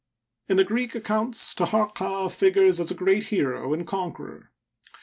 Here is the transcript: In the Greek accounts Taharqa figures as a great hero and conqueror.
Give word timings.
In 0.47 0.57
the 0.57 0.63
Greek 0.63 0.95
accounts 0.95 1.53
Taharqa 1.53 2.31
figures 2.31 2.79
as 2.79 2.89
a 2.89 2.95
great 2.95 3.25
hero 3.27 3.71
and 3.71 3.85
conqueror. 3.85 4.49